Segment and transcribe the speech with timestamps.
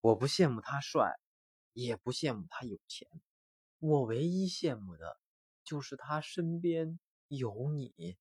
[0.00, 1.18] 我不羡慕他帅
[1.72, 3.08] 也不羡慕他有钱。
[3.78, 5.18] 我唯一羡慕的
[5.64, 8.16] 就是他身边有你